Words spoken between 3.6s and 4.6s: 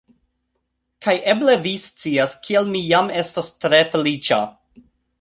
tre feliĉa